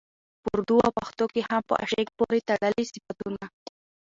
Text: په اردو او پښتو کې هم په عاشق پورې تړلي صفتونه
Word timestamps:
په 0.43 0.47
اردو 0.55 0.75
او 0.85 0.91
پښتو 0.99 1.25
کې 1.33 1.41
هم 1.49 1.61
په 1.69 1.73
عاشق 1.81 2.07
پورې 2.17 2.45
تړلي 2.49 2.85
صفتونه 2.91 3.45